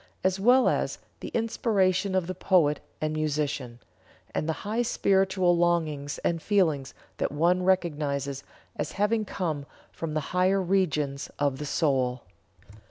as 0.23 0.39
well 0.39 0.67
as 0.67 0.97
the 1.19 1.27
inspiration 1.27 2.15
of 2.15 2.25
the 2.25 2.33
poet 2.33 2.79
and 2.99 3.13
musician, 3.13 3.79
and 4.33 4.49
the 4.49 4.65
high 4.65 4.81
spiritual 4.81 5.55
longings 5.55 6.17
and 6.23 6.41
feelings 6.41 6.95
that 7.17 7.31
one 7.31 7.61
recognizes 7.61 8.43
as 8.75 8.93
having 8.93 9.25
come 9.25 9.63
from 9.91 10.15
the 10.15 10.19
higher 10.33 10.59
regions 10.59 11.29
of 11.37 11.59
the 11.59 11.67
soul. 11.67 12.23